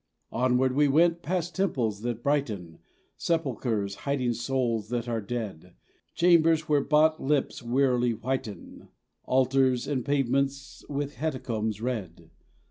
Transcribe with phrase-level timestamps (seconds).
[0.31, 2.79] Onward we went, past temples that brighten,
[3.17, 5.75] Sepulchres hiding souls that are dead,
[6.15, 8.87] Chambers where bought lips wearily whiten,
[9.25, 12.31] Altars and pavements with hecatombs red.